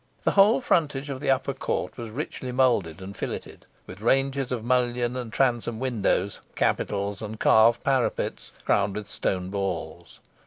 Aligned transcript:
The 0.23 0.31
whole 0.31 0.61
frontage 0.61 1.11
of 1.11 1.19
the 1.19 1.29
upper 1.29 1.53
court 1.53 1.95
was 1.95 2.09
richly 2.09 2.51
moulded 2.51 3.03
and 3.03 3.15
filleted, 3.15 3.67
with 3.85 4.01
ranges 4.01 4.51
of 4.51 4.63
mullion 4.63 5.15
and 5.15 5.31
transom 5.31 5.79
windows, 5.79 6.41
capitals, 6.55 7.21
and 7.21 7.39
carved 7.39 7.83
parapets 7.83 8.51
crowned 8.65 8.95
with 8.95 9.05
stone 9.05 9.51
balls. 9.51 10.19